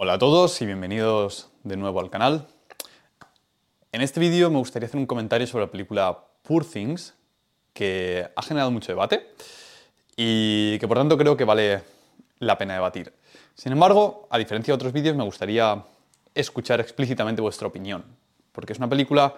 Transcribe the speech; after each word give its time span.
Hola 0.00 0.12
a 0.12 0.18
todos 0.20 0.62
y 0.62 0.64
bienvenidos 0.64 1.50
de 1.64 1.76
nuevo 1.76 1.98
al 1.98 2.08
canal. 2.08 2.46
En 3.90 4.00
este 4.00 4.20
vídeo 4.20 4.48
me 4.48 4.58
gustaría 4.58 4.86
hacer 4.86 5.00
un 5.00 5.06
comentario 5.06 5.44
sobre 5.48 5.64
la 5.64 5.72
película 5.72 6.24
Poor 6.42 6.64
Things, 6.64 7.16
que 7.72 8.30
ha 8.36 8.42
generado 8.42 8.70
mucho 8.70 8.92
debate 8.92 9.26
y 10.16 10.78
que 10.78 10.86
por 10.86 10.98
tanto 10.98 11.18
creo 11.18 11.36
que 11.36 11.42
vale 11.42 11.82
la 12.38 12.56
pena 12.56 12.74
debatir. 12.74 13.12
Sin 13.56 13.72
embargo, 13.72 14.28
a 14.30 14.38
diferencia 14.38 14.70
de 14.70 14.76
otros 14.76 14.92
vídeos, 14.92 15.16
me 15.16 15.24
gustaría 15.24 15.84
escuchar 16.32 16.78
explícitamente 16.78 17.42
vuestra 17.42 17.66
opinión, 17.66 18.04
porque 18.52 18.74
es 18.74 18.78
una 18.78 18.88
película 18.88 19.34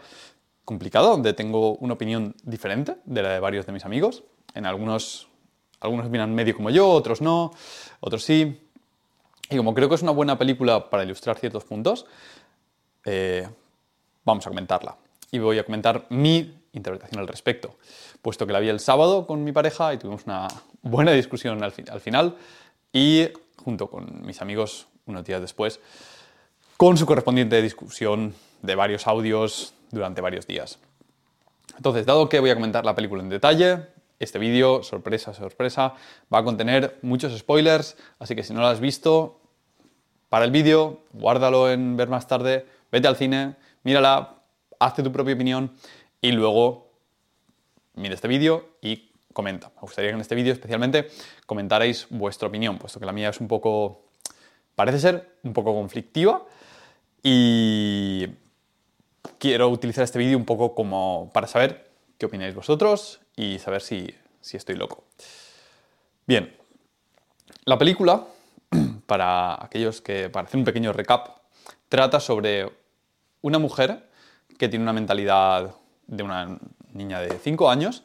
complicada, 0.66 1.08
donde 1.08 1.32
tengo 1.32 1.76
una 1.76 1.94
opinión 1.94 2.36
diferente 2.42 2.96
de 3.06 3.22
la 3.22 3.30
de 3.30 3.40
varios 3.40 3.64
de 3.64 3.72
mis 3.72 3.86
amigos. 3.86 4.24
En 4.54 4.66
algunos, 4.66 5.26
algunos 5.80 6.04
opinan 6.04 6.34
medio 6.34 6.54
como 6.54 6.68
yo, 6.68 6.86
otros 6.86 7.22
no, 7.22 7.50
otros 8.00 8.22
sí. 8.22 8.66
Y 9.50 9.56
como 9.56 9.74
creo 9.74 9.88
que 9.88 9.96
es 9.96 10.02
una 10.02 10.12
buena 10.12 10.38
película 10.38 10.88
para 10.88 11.02
ilustrar 11.02 11.36
ciertos 11.36 11.64
puntos, 11.64 12.06
eh, 13.04 13.48
vamos 14.24 14.46
a 14.46 14.50
comentarla. 14.50 14.96
Y 15.32 15.40
voy 15.40 15.58
a 15.58 15.64
comentar 15.64 16.06
mi 16.08 16.56
interpretación 16.72 17.20
al 17.20 17.26
respecto, 17.26 17.74
puesto 18.22 18.46
que 18.46 18.52
la 18.52 18.60
vi 18.60 18.68
el 18.68 18.78
sábado 18.78 19.26
con 19.26 19.42
mi 19.42 19.50
pareja 19.50 19.92
y 19.92 19.98
tuvimos 19.98 20.24
una 20.24 20.46
buena 20.82 21.10
discusión 21.12 21.62
al, 21.64 21.74
al 21.90 22.00
final 22.00 22.36
y 22.92 23.28
junto 23.56 23.88
con 23.88 24.24
mis 24.24 24.40
amigos 24.40 24.86
unos 25.06 25.24
días 25.24 25.40
después, 25.40 25.80
con 26.76 26.96
su 26.96 27.04
correspondiente 27.04 27.60
discusión 27.60 28.34
de 28.62 28.74
varios 28.76 29.08
audios 29.08 29.74
durante 29.90 30.20
varios 30.20 30.46
días. 30.46 30.78
Entonces, 31.76 32.06
dado 32.06 32.28
que 32.28 32.38
voy 32.38 32.50
a 32.50 32.54
comentar 32.54 32.84
la 32.84 32.94
película 32.94 33.22
en 33.22 33.28
detalle, 33.28 33.86
este 34.20 34.38
vídeo, 34.38 34.82
sorpresa, 34.82 35.34
sorpresa, 35.34 35.94
va 36.32 36.38
a 36.38 36.44
contener 36.44 36.98
muchos 37.02 37.36
spoilers, 37.36 37.96
así 38.18 38.36
que 38.36 38.44
si 38.44 38.52
no 38.52 38.60
lo 38.60 38.66
has 38.66 38.78
visto, 38.78 39.39
para 40.30 40.44
el 40.46 40.52
vídeo, 40.52 41.00
guárdalo 41.12 41.70
en 41.70 41.96
ver 41.96 42.08
más 42.08 42.26
tarde, 42.26 42.64
vete 42.90 43.08
al 43.08 43.16
cine, 43.16 43.56
mírala, 43.82 44.36
hazte 44.78 45.02
tu 45.02 45.12
propia 45.12 45.34
opinión 45.34 45.72
y 46.22 46.30
luego 46.30 46.92
mira 47.94 48.14
este 48.14 48.28
vídeo 48.28 48.76
y 48.80 49.10
comenta. 49.32 49.70
Me 49.74 49.80
gustaría 49.80 50.10
que 50.10 50.14
en 50.14 50.20
este 50.20 50.36
vídeo 50.36 50.52
especialmente 50.52 51.10
comentarais 51.46 52.06
vuestra 52.10 52.48
opinión, 52.48 52.78
puesto 52.78 53.00
que 53.00 53.06
la 53.06 53.12
mía 53.12 53.28
es 53.28 53.40
un 53.40 53.48
poco, 53.48 54.04
parece 54.76 55.00
ser 55.00 55.36
un 55.42 55.52
poco 55.52 55.74
conflictiva 55.74 56.46
y 57.24 58.28
quiero 59.38 59.68
utilizar 59.68 60.04
este 60.04 60.20
vídeo 60.20 60.38
un 60.38 60.44
poco 60.44 60.76
como 60.76 61.30
para 61.34 61.48
saber 61.48 61.90
qué 62.18 62.26
opináis 62.26 62.54
vosotros 62.54 63.20
y 63.34 63.58
saber 63.58 63.82
si, 63.82 64.14
si 64.40 64.56
estoy 64.56 64.76
loco. 64.76 65.02
Bien, 66.24 66.56
la 67.64 67.76
película 67.76 68.26
para 69.10 69.60
aquellos 69.60 70.00
que, 70.00 70.30
para 70.30 70.46
hacer 70.46 70.56
un 70.56 70.64
pequeño 70.64 70.92
recap, 70.92 71.30
trata 71.88 72.20
sobre 72.20 72.70
una 73.42 73.58
mujer 73.58 74.08
que 74.56 74.68
tiene 74.68 74.84
una 74.84 74.92
mentalidad 74.92 75.74
de 76.06 76.22
una 76.22 76.56
niña 76.92 77.18
de 77.18 77.36
5 77.36 77.68
años 77.68 78.04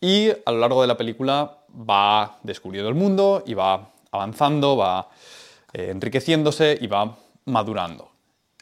y 0.00 0.30
a 0.30 0.52
lo 0.52 0.58
largo 0.58 0.80
de 0.80 0.88
la 0.88 0.96
película 0.96 1.58
va 1.68 2.38
descubriendo 2.42 2.88
el 2.88 2.94
mundo 2.94 3.44
y 3.46 3.52
va 3.52 3.90
avanzando, 4.10 4.78
va 4.78 5.10
eh, 5.74 5.90
enriqueciéndose 5.90 6.78
y 6.80 6.86
va 6.86 7.14
madurando. 7.44 8.08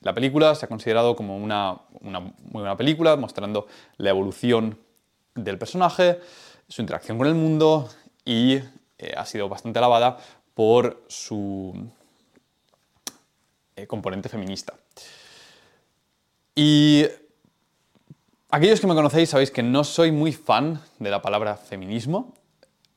La 0.00 0.12
película 0.12 0.56
se 0.56 0.66
ha 0.66 0.68
considerado 0.68 1.14
como 1.14 1.36
una, 1.36 1.76
muy 2.00 2.34
buena 2.50 2.76
película, 2.76 3.14
mostrando 3.14 3.68
la 3.98 4.10
evolución 4.10 4.76
del 5.36 5.58
personaje, 5.58 6.18
su 6.68 6.82
interacción 6.82 7.18
con 7.18 7.28
el 7.28 7.36
mundo 7.36 7.88
y 8.24 8.54
eh, 8.98 9.14
ha 9.16 9.24
sido 9.26 9.48
bastante 9.48 9.78
alabada 9.78 10.18
por 10.54 11.04
su 11.08 11.88
eh, 13.76 13.86
componente 13.86 14.28
feminista. 14.28 14.74
Y 16.54 17.04
aquellos 18.50 18.80
que 18.80 18.86
me 18.86 18.94
conocéis 18.94 19.30
sabéis 19.30 19.50
que 19.50 19.62
no 19.62 19.82
soy 19.82 20.12
muy 20.12 20.32
fan 20.32 20.80
de 21.00 21.10
la 21.10 21.20
palabra 21.20 21.56
feminismo, 21.56 22.34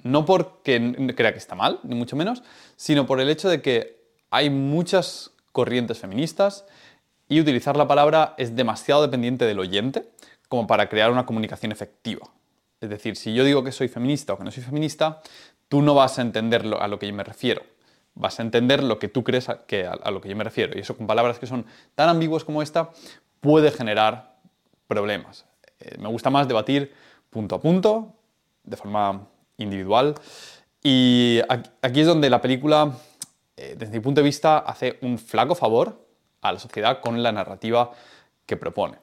no 0.03 0.25
porque 0.25 1.13
crea 1.15 1.33
que 1.33 1.39
está 1.39 1.55
mal, 1.55 1.79
ni 1.83 1.95
mucho 1.95 2.15
menos, 2.15 2.43
sino 2.75 3.07
por 3.07 3.19
el 3.19 3.29
hecho 3.29 3.49
de 3.49 3.61
que 3.61 3.97
hay 4.29 4.49
muchas 4.49 5.31
corrientes 5.51 5.97
feministas 5.97 6.65
y 7.27 7.41
utilizar 7.41 7.75
la 7.75 7.87
palabra 7.87 8.35
es 8.37 8.55
demasiado 8.55 9.01
dependiente 9.01 9.45
del 9.45 9.59
oyente 9.59 10.07
como 10.47 10.67
para 10.67 10.87
crear 10.87 11.11
una 11.11 11.25
comunicación 11.25 11.71
efectiva. 11.71 12.29
Es 12.79 12.89
decir, 12.89 13.15
si 13.15 13.33
yo 13.33 13.43
digo 13.43 13.63
que 13.63 13.71
soy 13.71 13.87
feminista 13.87 14.33
o 14.33 14.37
que 14.37 14.43
no 14.43 14.51
soy 14.51 14.63
feminista, 14.63 15.21
tú 15.69 15.81
no 15.81 15.93
vas 15.93 16.19
a 16.19 16.21
entender 16.21 16.65
a 16.79 16.87
lo 16.87 16.99
que 16.99 17.07
yo 17.07 17.13
me 17.13 17.23
refiero. 17.23 17.63
Vas 18.15 18.39
a 18.39 18.43
entender 18.43 18.83
lo 18.83 18.99
que 18.99 19.07
tú 19.07 19.23
crees 19.23 19.49
a, 19.49 19.65
que, 19.65 19.85
a, 19.85 20.11
lo 20.11 20.21
que 20.21 20.29
yo 20.29 20.35
me 20.35 20.43
refiero. 20.43 20.77
Y 20.77 20.81
eso 20.81 20.97
con 20.97 21.07
palabras 21.07 21.39
que 21.39 21.47
son 21.47 21.65
tan 21.95 22.09
ambiguas 22.09 22.43
como 22.43 22.61
esta 22.61 22.89
puede 23.41 23.71
generar 23.71 24.37
problemas. 24.87 25.45
Eh, 25.79 25.97
me 25.99 26.09
gusta 26.09 26.29
más 26.29 26.47
debatir 26.47 26.93
punto 27.29 27.55
a 27.55 27.61
punto, 27.61 28.15
de 28.63 28.77
forma 28.77 29.27
individual. 29.57 30.15
Y 30.81 31.41
aquí 31.81 32.01
es 32.01 32.07
donde 32.07 32.29
la 32.29 32.41
película, 32.41 32.93
eh, 33.55 33.75
desde 33.77 33.93
mi 33.93 33.99
punto 33.99 34.21
de 34.21 34.25
vista, 34.25 34.59
hace 34.59 34.97
un 35.01 35.19
flaco 35.19 35.53
favor 35.53 36.07
a 36.41 36.51
la 36.51 36.59
sociedad 36.59 37.01
con 37.01 37.21
la 37.21 37.31
narrativa 37.31 37.91
que 38.45 38.57
propone. 38.57 38.97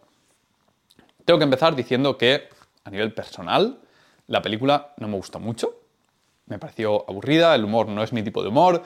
Tengo 1.25 1.39
que 1.39 1.45
empezar 1.45 1.77
diciendo 1.77 2.19
que, 2.19 2.49
a 2.85 2.91
nivel 2.91 3.13
personal, 3.15 3.81
la 4.27 4.43
película 4.43 4.95
no 4.97 5.09
me 5.09 5.17
gustó 5.17 5.39
mucho 5.39 5.84
me 6.47 6.59
pareció 6.59 7.09
aburrida, 7.09 7.55
el 7.55 7.65
humor 7.65 7.89
no 7.89 8.03
es 8.03 8.13
mi 8.13 8.23
tipo 8.23 8.43
de 8.43 8.49
humor 8.49 8.83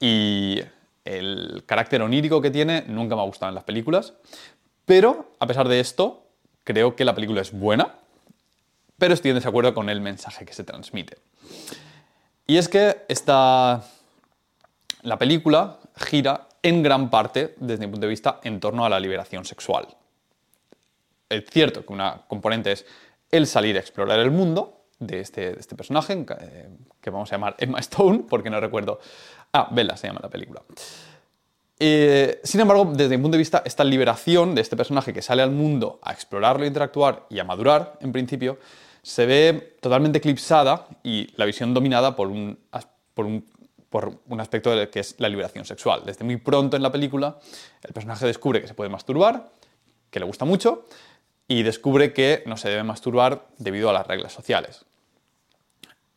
y 0.00 0.60
el 1.04 1.62
carácter 1.66 2.02
onírico 2.02 2.40
que 2.40 2.50
tiene 2.50 2.84
nunca 2.88 3.14
me 3.14 3.22
ha 3.22 3.24
gustado 3.24 3.50
en 3.50 3.54
las 3.54 3.64
películas. 3.64 4.14
Pero, 4.84 5.32
a 5.38 5.46
pesar 5.46 5.68
de 5.68 5.80
esto, 5.80 6.26
creo 6.64 6.96
que 6.96 7.04
la 7.04 7.14
película 7.14 7.40
es 7.40 7.52
buena, 7.52 7.94
pero 8.98 9.14
estoy 9.14 9.30
en 9.30 9.36
desacuerdo 9.36 9.74
con 9.74 9.88
el 9.88 10.00
mensaje 10.00 10.44
que 10.44 10.52
se 10.52 10.64
transmite. 10.64 11.18
Y 12.46 12.56
es 12.56 12.68
que 12.68 13.04
esta, 13.08 13.84
la 15.02 15.18
película 15.18 15.78
gira 15.96 16.48
en 16.62 16.82
gran 16.82 17.10
parte, 17.10 17.54
desde 17.58 17.86
mi 17.86 17.92
punto 17.92 18.06
de 18.06 18.10
vista, 18.10 18.40
en 18.42 18.60
torno 18.60 18.84
a 18.84 18.88
la 18.88 19.00
liberación 19.00 19.44
sexual. 19.44 19.86
Es 21.28 21.44
cierto 21.50 21.84
que 21.84 21.92
una 21.92 22.22
componente 22.28 22.72
es 22.72 22.86
el 23.30 23.46
salir 23.46 23.76
a 23.76 23.80
explorar 23.80 24.18
el 24.20 24.30
mundo, 24.30 24.75
de 24.98 25.20
este, 25.20 25.58
este 25.58 25.74
personaje, 25.74 26.24
eh, 26.40 26.68
que 27.00 27.10
vamos 27.10 27.30
a 27.32 27.36
llamar 27.36 27.54
Emma 27.58 27.78
Stone, 27.80 28.24
porque 28.28 28.50
no 28.50 28.60
recuerdo. 28.60 28.98
Ah, 29.52 29.68
Bella 29.70 29.96
se 29.96 30.06
llama 30.06 30.20
la 30.22 30.30
película. 30.30 30.62
Eh, 31.78 32.40
sin 32.42 32.60
embargo, 32.60 32.90
desde 32.94 33.16
mi 33.16 33.22
punto 33.22 33.34
de 33.34 33.40
vista, 33.40 33.62
esta 33.64 33.84
liberación 33.84 34.54
de 34.54 34.62
este 34.62 34.76
personaje 34.76 35.12
que 35.12 35.20
sale 35.20 35.42
al 35.42 35.50
mundo 35.50 35.98
a 36.02 36.12
explorarlo, 36.12 36.64
interactuar 36.64 37.26
y 37.28 37.38
a 37.38 37.44
madurar, 37.44 37.98
en 38.00 38.12
principio, 38.12 38.58
se 39.02 39.26
ve 39.26 39.76
totalmente 39.80 40.18
eclipsada 40.18 40.86
y 41.02 41.28
la 41.36 41.44
visión 41.44 41.74
dominada 41.74 42.16
por 42.16 42.28
un, 42.28 42.58
por 43.14 43.26
un, 43.26 43.44
por 43.90 44.18
un 44.26 44.40
aspecto 44.40 44.70
que 44.90 45.00
es 45.00 45.14
la 45.18 45.28
liberación 45.28 45.64
sexual. 45.64 46.02
Desde 46.06 46.24
muy 46.24 46.38
pronto 46.38 46.76
en 46.76 46.82
la 46.82 46.90
película, 46.90 47.38
el 47.82 47.92
personaje 47.92 48.26
descubre 48.26 48.60
que 48.60 48.68
se 48.68 48.74
puede 48.74 48.90
masturbar, 48.90 49.50
que 50.10 50.18
le 50.18 50.26
gusta 50.26 50.44
mucho, 50.46 50.86
y 51.48 51.62
descubre 51.62 52.12
que 52.12 52.42
no 52.46 52.56
se 52.56 52.68
debe 52.68 52.82
masturbar 52.82 53.46
debido 53.58 53.90
a 53.90 53.92
las 53.92 54.06
reglas 54.06 54.32
sociales. 54.32 54.84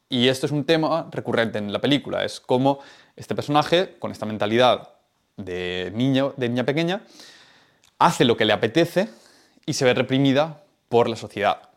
Y 0.10 0.28
esto 0.28 0.48
es 0.48 0.52
un 0.52 0.66
tema 0.66 1.08
recurrente 1.12 1.60
en 1.60 1.72
la 1.72 1.80
película, 1.80 2.26
es 2.26 2.40
cómo 2.40 2.80
este 3.16 3.36
personaje, 3.36 3.96
con 4.00 4.12
esta 4.12 4.26
mentalidad 4.26 4.90
de, 5.38 5.92
niño, 5.94 6.34
de 6.36 6.50
niña 6.50 6.64
pequeña, 6.64 7.04
hace 8.00 8.26
lo 8.26 8.36
que 8.36 8.46
le 8.46 8.54
apetece 8.54 9.10
y 9.66 9.74
se 9.74 9.86
ve 9.86 9.94
reprimida 9.94 10.64
por 10.90 11.08
la 11.08 11.16
sociedad. 11.16 11.70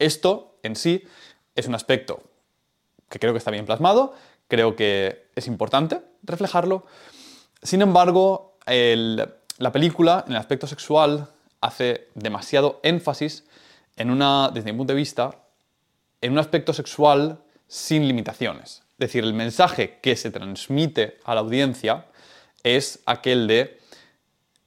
Esto 0.00 0.56
en 0.64 0.74
sí 0.74 1.04
es 1.54 1.68
un 1.68 1.76
aspecto 1.76 2.22
que 3.08 3.20
creo 3.20 3.32
que 3.32 3.38
está 3.38 3.52
bien 3.52 3.66
plasmado, 3.66 4.14
creo 4.48 4.74
que 4.74 5.28
es 5.36 5.46
importante 5.46 6.00
reflejarlo. 6.24 6.84
Sin 7.62 7.82
embargo, 7.82 8.58
la 8.66 9.72
película, 9.72 10.24
en 10.26 10.32
el 10.32 10.38
aspecto 10.38 10.66
sexual, 10.66 11.28
hace 11.64 12.08
demasiado 12.14 12.78
énfasis 12.82 13.44
en 13.96 14.10
una, 14.10 14.50
desde 14.52 14.70
mi 14.72 14.78
punto 14.78 14.92
de 14.92 14.98
vista, 14.98 15.30
en 16.20 16.32
un 16.32 16.38
aspecto 16.38 16.74
sexual 16.74 17.38
sin 17.66 18.06
limitaciones. 18.06 18.82
Es 18.92 18.98
decir, 18.98 19.24
el 19.24 19.32
mensaje 19.32 19.98
que 20.02 20.14
se 20.16 20.30
transmite 20.30 21.18
a 21.24 21.34
la 21.34 21.40
audiencia 21.40 22.06
es 22.62 23.00
aquel 23.06 23.46
de 23.46 23.78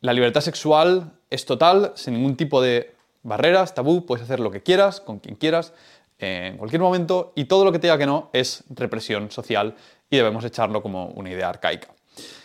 la 0.02 0.14
libertad 0.14 0.42
sexual 0.42 1.14
es 1.30 1.46
total, 1.46 1.94
sin 1.96 2.16
ningún 2.16 2.36
tipo 2.36 2.62
de 2.62 2.96
barreras, 3.22 3.76
tabú, 3.76 4.06
puedes 4.06 4.24
hacer 4.24 4.40
lo 4.40 4.50
que 4.50 4.64
quieras, 4.64 5.00
con 5.00 5.20
quien 5.20 5.36
quieras, 5.36 5.74
en 6.20 6.58
cualquier 6.58 6.82
momento, 6.82 7.32
y 7.36 7.46
todo 7.46 7.64
lo 7.64 7.72
que 7.72 7.80
te 7.80 7.88
diga 7.88 7.98
que 7.98 8.08
no 8.08 8.32
es 8.34 8.64
represión 8.70 9.30
social 9.30 9.76
y 10.10 10.18
debemos 10.18 10.44
echarlo 10.46 10.82
como 10.82 11.08
una 11.10 11.30
idea 11.30 11.50
arcaica. 11.50 11.90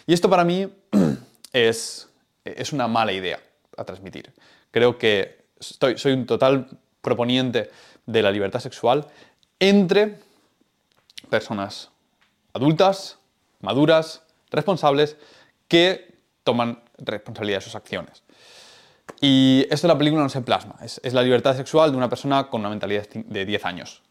Y 0.07 0.13
esto 0.13 0.29
para 0.29 0.45
mí 0.45 0.69
es, 1.53 2.09
es 2.45 2.73
una 2.73 2.87
mala 2.87 3.13
idea 3.13 3.41
a 3.77 3.85
transmitir. 3.85 4.33
Creo 4.71 4.99
que 4.99 5.45
estoy, 5.59 5.99
soy 5.99 6.13
un 6.13 6.27
total 6.27 6.69
proponiente 7.01 7.71
de 8.07 8.23
la 8.23 8.31
libertad 8.31 8.61
sexual 8.61 9.07
entre 9.59 10.19
personas 11.31 11.91
adultas, 12.53 13.19
maduras, 13.61 14.23
responsables, 14.51 15.17
que 15.69 16.15
toman 16.45 16.83
responsabilidad 16.99 17.59
de 17.59 17.65
sus 17.65 17.75
acciones. 17.75 18.23
Y 19.21 19.67
esto 19.71 19.87
en 19.87 19.93
la 19.93 19.99
película 19.99 20.23
no 20.23 20.29
se 20.29 20.41
plasma, 20.43 20.77
es, 20.83 21.01
la 21.13 21.23
libertad 21.23 21.57
sexual 21.57 21.91
de 21.91 21.97
una 21.97 22.09
persona 22.09 22.49
con 22.49 22.61
una 22.61 22.71
mentalidad 22.71 23.09
de 23.09 23.45
10 23.45 23.65
años. 23.65 24.03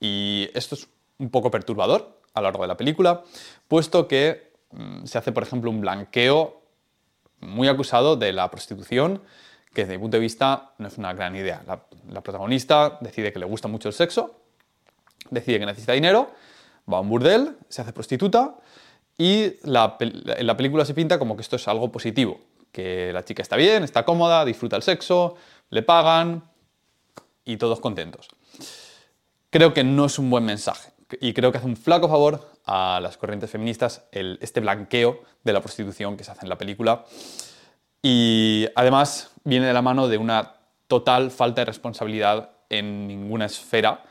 Y 0.00 0.48
esto 0.54 0.74
es 0.74 0.88
un 1.18 1.30
poco 1.30 1.50
perturbador 1.50 2.20
a 2.34 2.40
lo 2.40 2.48
largo 2.48 2.62
de 2.62 2.68
la 2.68 2.76
película, 2.76 3.22
puesto 3.68 4.06
que 4.06 4.50
mm, 4.72 5.04
se 5.04 5.18
hace, 5.18 5.32
por 5.32 5.42
ejemplo, 5.42 5.70
un 5.70 5.80
blanqueo 5.80 6.62
muy 7.40 7.68
acusado 7.68 8.16
de 8.16 8.32
la 8.32 8.50
prostitución, 8.50 9.22
que 9.72 9.82
desde 9.82 9.94
mi 9.94 10.02
punto 10.02 10.16
de 10.16 10.22
vista 10.22 10.72
no 10.78 10.88
es 10.88 10.98
una 10.98 11.12
gran 11.12 11.36
idea. 11.36 11.62
La, 11.66 12.20
protagonista 12.22 12.98
decide 13.00 13.32
que 13.32 13.38
le 13.38 13.46
gusta 13.46 13.68
mucho 13.68 13.88
el 13.88 13.94
sexo, 13.94 14.40
decide 15.30 15.58
que 15.58 15.66
necesita 15.66 15.92
dinero, 15.92 16.30
va 16.90 16.98
a 16.98 17.00
un 17.00 17.08
burdel, 17.08 17.56
se 17.68 17.82
hace 17.82 17.92
prostituta 17.92 18.56
y 19.18 19.44
en 19.64 19.72
la 19.72 20.56
película 20.56 20.84
se 20.84 20.94
pinta 20.94 21.18
como 21.18 21.36
que 21.36 21.42
esto 21.42 21.56
es 21.56 21.68
algo 21.68 21.92
positivo, 21.92 22.40
que 22.72 23.12
la 23.12 23.24
chica 23.24 23.42
está 23.42 23.56
bien, 23.56 23.84
está 23.84 24.04
cómoda, 24.04 24.44
disfruta 24.44 24.76
el 24.76 24.82
sexo, 24.82 25.36
le 25.70 25.82
pagan 25.82 26.42
y 27.44 27.56
todos 27.56 27.80
contentos. 27.80 28.28
Creo 29.50 29.74
que 29.74 29.84
no 29.84 30.06
es 30.06 30.18
un 30.18 30.30
buen 30.30 30.44
mensaje 30.44 30.90
y 31.20 31.32
creo 31.32 31.52
que 31.52 31.58
hace 31.58 31.66
un 31.66 31.76
flaco 31.76 32.08
favor 32.08 32.55
a 32.66 33.00
las 33.00 33.16
corrientes 33.16 33.48
feministas 33.50 34.04
este 34.10 34.60
blanqueo 34.60 35.22
de 35.44 35.52
la 35.52 35.60
prostitución 35.60 36.16
que 36.16 36.24
se 36.24 36.32
hace 36.32 36.44
en 36.44 36.48
la 36.48 36.58
película. 36.58 37.04
Y 38.02 38.66
además 38.74 39.32
viene 39.44 39.66
de 39.66 39.72
la 39.72 39.82
mano 39.82 40.08
de 40.08 40.18
una 40.18 40.56
total 40.88 41.30
falta 41.30 41.62
de 41.62 41.66
responsabilidad 41.66 42.50
en 42.68 43.06
ninguna 43.06 43.46
esfera, 43.46 44.04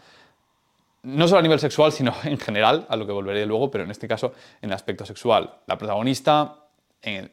no 1.04 1.28
solo 1.28 1.40
a 1.40 1.42
nivel 1.44 1.60
sexual, 1.60 1.92
sino 1.92 2.14
en 2.24 2.38
general, 2.40 2.86
a 2.90 2.96
lo 2.96 3.06
que 3.06 3.12
volveré 3.12 3.46
luego, 3.46 3.70
pero 3.70 3.84
en 3.84 3.92
este 3.92 4.08
caso 4.08 4.34
en 4.62 4.70
el 4.70 4.74
aspecto 4.74 5.06
sexual. 5.06 5.60
La 5.68 5.78
protagonista 5.78 6.68
eh, 7.02 7.30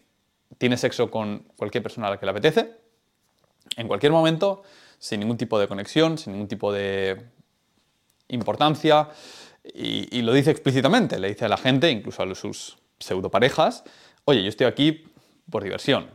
tiene 0.58 0.76
sexo 0.76 1.10
con 1.10 1.46
cualquier 1.56 1.82
persona 1.82 2.08
a 2.08 2.10
la 2.10 2.20
que 2.20 2.26
le 2.26 2.30
apetece, 2.30 2.76
en 3.76 3.88
cualquier 3.88 4.12
momento, 4.12 4.62
sin 4.98 5.20
ningún 5.20 5.36
tipo 5.36 5.58
de 5.58 5.68
conexión, 5.68 6.18
sin 6.18 6.32
ningún 6.32 6.48
tipo 6.48 6.72
de 6.72 7.24
importancia, 8.28 9.08
y, 9.64 10.22
lo 10.22 10.32
dice 10.32 10.50
explícitamente, 10.50 11.18
le 11.18 11.28
dice 11.28 11.44
a 11.44 11.48
la 11.48 11.56
gente, 11.56 11.90
incluso 11.90 12.22
a 12.22 12.34
sus 12.34 12.78
pseudoparejas, 12.98 13.84
oye, 14.24 14.42
yo 14.42 14.48
estoy 14.48 14.66
aquí 14.66 15.04
por 15.48 15.62
diversión, 15.62 16.10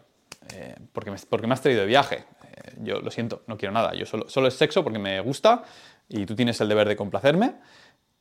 eh, 0.53 0.75
porque, 0.91 1.11
me, 1.11 1.17
porque 1.29 1.47
me 1.47 1.53
has 1.53 1.61
traído 1.61 1.81
de 1.81 1.87
viaje. 1.87 2.25
Eh, 2.43 2.73
yo 2.83 2.99
lo 2.99 3.09
siento, 3.09 3.43
no 3.47 3.57
quiero 3.57 3.73
nada, 3.73 3.93
yo 3.93 4.05
solo, 4.05 4.29
solo 4.29 4.47
es 4.47 4.53
sexo 4.53 4.83
porque 4.83 4.99
me 4.99 5.19
gusta 5.21 5.63
y 6.09 6.25
tú 6.25 6.35
tienes 6.35 6.59
el 6.61 6.67
deber 6.67 6.87
de 6.87 6.95
complacerme. 6.95 7.55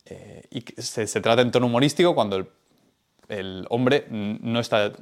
Eh, 0.05 0.43
y 0.51 0.65
se, 0.81 1.07
se, 1.09 1.21
trata 1.21 1.43
en 1.43 1.51
tono 1.51 1.67
humorístico 1.67 2.15
cuando 2.15 2.37
el, 2.37 2.47
el 3.29 3.67
hombre 3.71 4.07
no 4.09 4.61
está, 4.61 4.93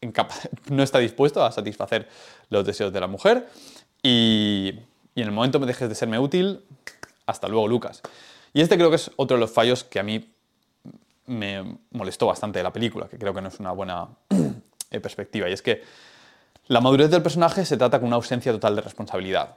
no 0.70 0.82
está 0.84 0.98
dispuesto 1.00 1.44
a 1.44 1.50
satisfacer 1.50 2.08
los 2.48 2.64
deseos 2.64 2.92
de 2.92 3.00
la 3.00 3.08
mujer 3.08 3.48
y, 4.00 4.74
y 5.16 5.20
en 5.20 5.26
el 5.26 5.32
momento 5.32 5.58
me 5.58 5.66
dejes 5.66 5.88
de 5.88 5.96
serme 5.96 6.20
útil, 6.20 6.64
hasta 7.26 7.48
luego 7.48 7.66
Lucas. 7.66 8.02
Y 8.52 8.60
este 8.60 8.76
creo 8.76 8.90
que 8.90 8.96
es 8.96 9.10
otro 9.16 9.36
de 9.36 9.40
los 9.40 9.50
fallos 9.50 9.84
que 9.84 9.98
a 9.98 10.02
mí 10.02 10.32
me 11.26 11.78
molestó 11.90 12.26
bastante 12.26 12.58
de 12.58 12.62
la 12.62 12.72
película, 12.72 13.08
que 13.08 13.18
creo 13.18 13.32
que 13.32 13.40
no 13.40 13.48
es 13.48 13.58
una 13.60 13.72
buena 13.72 14.08
perspectiva. 14.90 15.48
Y 15.48 15.52
es 15.52 15.62
que 15.62 15.82
la 16.66 16.80
madurez 16.80 17.10
del 17.10 17.22
personaje 17.22 17.64
se 17.64 17.76
trata 17.76 17.98
con 17.98 18.08
una 18.08 18.16
ausencia 18.16 18.52
total 18.52 18.76
de 18.76 18.82
responsabilidad. 18.82 19.56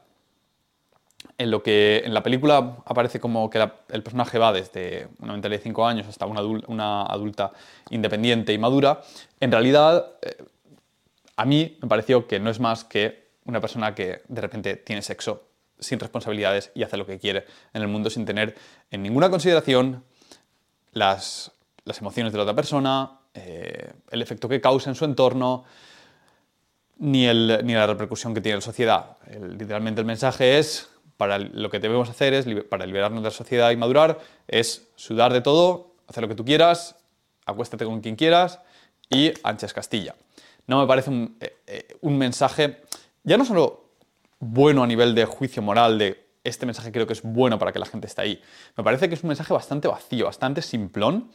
En 1.38 1.52
lo 1.52 1.62
que 1.62 2.04
en 2.06 2.14
la 2.14 2.24
película 2.24 2.78
aparece 2.86 3.20
como 3.20 3.50
que 3.50 3.70
el 3.90 4.04
personaje 4.04 4.40
va 4.40 4.54
desde 4.54 5.10
una 5.20 5.34
mentalidad 5.34 5.60
de 5.60 5.64
5 5.64 5.86
años 5.86 6.08
hasta 6.08 6.26
una, 6.26 6.42
una, 6.42 7.04
adulta 7.04 7.52
independiente 7.90 8.54
y 8.54 8.58
madura, 8.58 9.02
en 9.42 9.52
realidad 9.52 10.14
eh, 10.22 10.44
a 11.36 11.46
mí 11.46 11.78
me 11.82 11.90
pareció 11.90 12.26
que 12.26 12.40
no 12.40 12.50
es 12.50 12.62
más 12.62 12.86
que 12.86 13.26
una 13.44 13.60
persona 13.60 13.94
que 13.94 14.22
de 14.28 14.42
repente 14.42 14.78
tiene 14.78 15.02
sexo 15.02 15.44
sin 15.80 16.00
responsabilidades 16.00 16.72
y 16.76 16.84
hace 16.84 16.98
lo 16.98 17.06
que 17.06 17.20
quiere 17.20 17.46
en 17.74 17.82
el 17.82 17.88
mundo 17.88 18.10
sin 18.10 18.26
tener 18.26 18.56
en 18.92 19.04
ninguna 19.04 19.30
consideración 19.30 20.04
las, 20.94 21.52
emociones 22.00 22.32
de 22.32 22.38
la 22.38 22.44
otra 22.44 22.56
persona, 22.56 23.20
eh, 23.34 23.92
el 24.12 24.22
efecto 24.22 24.48
que 24.48 24.62
causa 24.62 24.90
en 24.90 24.96
su 24.96 25.06
entorno, 25.06 25.66
ni, 26.98 27.28
ni 27.28 27.74
la 27.74 27.88
repercusión 27.88 28.34
que 28.34 28.42
tiene 28.42 28.54
en 28.54 28.60
la 28.60 28.66
sociedad. 28.66 29.18
literalmente 29.58 30.02
el 30.02 30.08
mensaje 30.08 30.58
es, 30.58 30.90
para 31.18 31.40
lo 31.40 31.70
que 31.70 31.80
debemos 31.80 32.10
hacer 32.10 32.34
es, 32.34 32.46
para 32.70 32.86
liberarnos 32.86 33.22
de 33.22 33.30
la 33.30 33.36
sociedad 33.36 33.72
y 33.72 33.78
madurar, 33.78 34.20
es 34.48 34.88
sudar 34.96 35.34
de 35.34 35.42
todo, 35.42 35.94
hacer 36.08 36.24
lo 36.24 36.30
que 36.30 36.36
tú 36.36 36.46
quieras, 36.46 36.96
acuéstate 37.46 37.86
con 37.86 38.02
quien 38.02 38.16
quieras 38.16 38.60
y 39.10 39.34
anchas 39.44 39.74
Castilla. 39.74 40.16
No 40.68 40.80
me 40.80 40.88
parece 40.88 41.10
un, 41.10 41.38
eh, 41.40 41.58
eh, 41.68 41.98
un 42.02 42.18
mensaje, 42.18 42.82
ya 43.24 43.38
no 43.38 43.46
solo 43.46 43.85
bueno 44.40 44.84
a 44.84 44.88
nivel 44.88 45.16
de 45.16 45.26
juicio 45.26 45.62
moral 45.62 45.98
de 45.98 46.26
este 46.44 46.66
mensaje 46.66 46.92
creo 46.92 47.08
que 47.08 47.14
es 47.14 47.24
bueno 47.24 47.58
para 47.58 47.74
que 47.74 47.80
la 47.80 47.86
gente 47.86 48.08
esté 48.08 48.22
ahí. 48.22 48.42
Me 48.78 48.84
parece 48.84 49.10
que 49.10 49.16
es 49.16 49.24
un 49.24 49.30
mensaje 49.30 49.54
bastante 49.54 49.88
vacío, 49.88 50.26
bastante 50.26 50.62
simplón. 50.62 51.30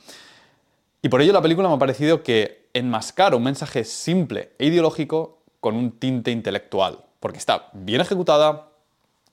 Y 1.02 1.08
por 1.08 1.20
ello 1.20 1.32
la 1.32 1.42
película 1.42 1.68
me 1.68 1.74
ha 1.74 1.78
parecido 1.78 2.22
que 2.22 2.68
enmascara 2.72 3.36
un 3.36 3.42
mensaje 3.42 3.84
simple 3.84 4.52
e 4.58 4.66
ideológico 4.66 5.42
con 5.58 5.74
un 5.74 5.92
tinte 5.98 6.30
intelectual. 6.30 7.04
Porque 7.18 7.38
está 7.38 7.68
bien 7.72 8.00
ejecutada, 8.00 8.70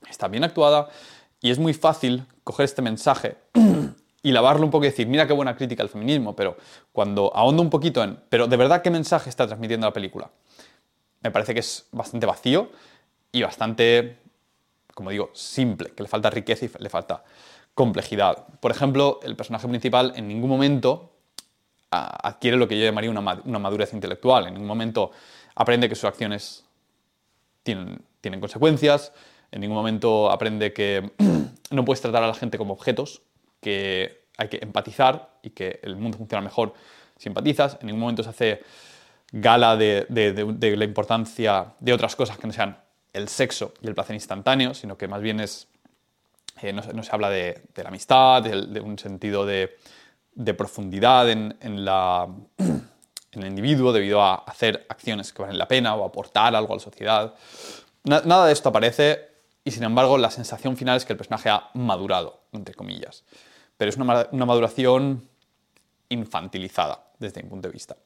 está 0.09 0.27
bien 0.27 0.43
actuada 0.43 0.89
y 1.41 1.51
es 1.51 1.59
muy 1.59 1.73
fácil 1.73 2.25
coger 2.43 2.65
este 2.65 2.81
mensaje 2.81 3.37
y 4.23 4.31
lavarlo 4.31 4.65
un 4.65 4.71
poco 4.71 4.85
y 4.85 4.89
decir, 4.89 5.07
mira 5.07 5.27
qué 5.27 5.33
buena 5.33 5.55
crítica 5.55 5.83
al 5.83 5.89
feminismo, 5.89 6.35
pero 6.35 6.57
cuando 6.91 7.31
ahondo 7.35 7.61
un 7.61 7.69
poquito 7.69 8.03
en, 8.03 8.19
pero 8.29 8.47
de 8.47 8.57
verdad 8.57 8.81
qué 8.81 8.89
mensaje 8.89 9.29
está 9.29 9.45
transmitiendo 9.45 9.85
la 9.85 9.93
película, 9.93 10.31
me 11.21 11.31
parece 11.31 11.53
que 11.53 11.59
es 11.59 11.87
bastante 11.91 12.25
vacío 12.25 12.69
y 13.31 13.41
bastante, 13.41 14.19
como 14.93 15.09
digo, 15.09 15.31
simple, 15.33 15.91
que 15.91 16.03
le 16.03 16.09
falta 16.09 16.29
riqueza 16.29 16.65
y 16.65 16.71
le 16.79 16.89
falta 16.89 17.23
complejidad. 17.73 18.47
Por 18.59 18.71
ejemplo, 18.71 19.19
el 19.23 19.35
personaje 19.35 19.67
principal 19.67 20.13
en 20.15 20.27
ningún 20.27 20.49
momento 20.49 21.13
adquiere 21.91 22.57
lo 22.57 22.67
que 22.67 22.77
yo 22.77 22.83
llamaría 22.83 23.09
una, 23.09 23.21
madurez 23.21 23.93
intelectual, 23.93 24.47
en 24.47 24.53
ningún 24.53 24.67
momento 24.67 25.11
aprende 25.55 25.87
que 25.87 25.95
sus 25.95 26.05
acciones 26.05 26.65
tienen, 27.63 28.01
tienen 28.19 28.39
consecuencias, 28.39 29.13
en 29.51 29.61
ningún 29.61 29.77
momento 29.77 30.29
aprende 30.31 30.73
que 30.73 31.11
no 31.71 31.85
puedes 31.85 32.01
tratar 32.01 32.23
a 32.23 32.27
la 32.27 32.33
gente 32.33 32.57
como 32.57 32.73
objetos, 32.73 33.21
que 33.61 34.25
hay 34.37 34.49
que 34.49 34.59
empatizar 34.61 35.37
y 35.41 35.51
que 35.51 35.79
el 35.83 35.95
mundo 35.95 36.17
funciona 36.17 36.41
mejor 36.41 36.73
si 37.17 37.29
empatizas, 37.29 37.77
en 37.81 37.87
ningún 37.87 38.01
momento 38.01 38.23
se 38.23 38.29
hace 38.29 38.63
gala 39.31 39.75
de, 39.75 40.05
de 40.09 40.77
la 40.77 40.85
importancia 40.85 41.73
de 41.79 41.93
otras 41.93 42.15
cosas 42.15 42.37
que 42.37 42.47
no 42.47 42.53
sean 42.53 42.77
el 43.17 43.27
sexo 43.27 43.73
y 43.81 43.87
el 43.87 43.95
placer 43.95 44.13
instantáneo, 44.13 44.73
sino 44.73 44.97
que 44.97 45.07
más 45.07 45.21
bien 45.21 45.39
es, 45.39 45.67
eh, 46.61 46.71
no, 46.71 46.81
se 46.81 47.11
habla 47.11 47.29
de, 47.29 47.63
la 47.75 47.89
amistad, 47.89 48.43
de, 48.43 48.79
un 48.79 48.97
sentido 48.97 49.45
de, 49.45 49.75
profundidad 50.55 51.29
en, 51.29 51.57
el 53.31 53.45
individuo 53.45 53.91
debido 53.91 54.21
a 54.21 54.35
hacer 54.35 54.85
acciones 54.89 55.33
que 55.33 55.41
valen 55.41 55.57
la 55.57 55.67
pena 55.67 55.95
o 55.95 56.05
aportar 56.05 56.55
algo 56.55 56.73
a 56.73 56.77
la 56.77 56.81
sociedad. 56.81 57.33
nada 58.03 58.45
de 58.45 58.53
esto 58.53 58.69
aparece 58.69 59.27
y 59.63 59.71
sin 59.71 59.83
embargo 59.83 60.17
la 60.17 60.31
sensación 60.31 60.77
final 60.77 60.97
es 60.97 61.05
que 61.05 61.13
el 61.13 61.17
personaje 61.17 61.49
ha 61.49 61.69
madurado, 61.73 62.41
entre 62.51 62.73
comillas. 62.73 63.23
Pero 63.77 63.89
es 63.89 63.97
una, 63.97 64.27
una 64.31 64.45
maduración 64.45 65.27
infantilizada 66.09 67.03
desde 67.19 67.43
mi 67.43 67.49
punto 67.49 67.67
de 67.67 67.73
vista. 67.73 67.97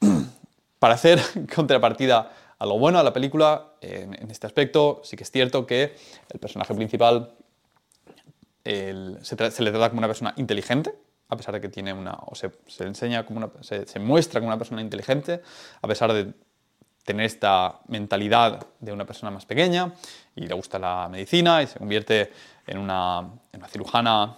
Para 0.78 0.94
hacer 0.94 1.20
contrapartida 1.54 2.32
algo 2.58 2.78
bueno 2.78 2.98
a 2.98 3.02
la 3.02 3.12
película 3.12 3.71
en, 3.82 4.30
este 4.30 4.46
aspecto. 4.46 5.00
Sí 5.04 5.16
que 5.16 5.24
es 5.24 5.30
cierto 5.30 5.66
que 5.66 5.94
el 6.30 6.40
personaje 6.40 6.74
principal 6.74 7.34
se, 8.64 9.36
le 9.36 9.70
trata 9.70 9.88
como 9.88 9.98
una 9.98 10.06
persona 10.06 10.32
inteligente, 10.36 10.94
a 11.28 11.36
pesar 11.36 11.54
de 11.54 11.60
que 11.60 11.68
tiene 11.68 11.92
una. 11.92 12.12
o 12.26 12.34
se, 12.34 12.50
enseña 12.80 13.26
como 13.26 13.38
una. 13.38 13.50
Se, 13.62 13.98
muestra 13.98 14.40
como 14.40 14.48
una 14.48 14.58
persona 14.58 14.80
inteligente, 14.80 15.42
a 15.80 15.88
pesar 15.88 16.12
de 16.12 16.32
tener 17.04 17.26
esta 17.26 17.80
mentalidad 17.88 18.64
de 18.78 18.92
una 18.92 19.04
persona 19.04 19.30
más 19.30 19.44
pequeña 19.44 19.92
y 20.36 20.46
le 20.46 20.54
gusta 20.54 20.78
la 20.78 21.08
medicina 21.10 21.60
y 21.60 21.66
se 21.66 21.78
convierte 21.78 22.30
en 22.66 22.78
una, 22.78 23.28
cirujana 23.68 24.36